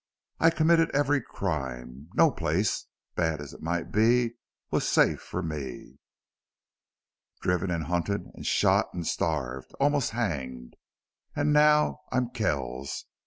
[0.39, 4.33] I committed every crime till no place, bad as it might be,
[4.71, 5.99] was safe for me.
[7.41, 10.75] Driven and hunted and shot and starved almost hanged!...
[11.35, 13.05] And now I'm Kells!